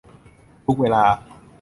[0.65, 1.03] ทุกเวลา